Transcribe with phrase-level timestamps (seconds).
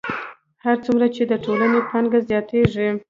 [0.65, 2.87] هر څومره چې د ټولنې پانګه زیاتېږي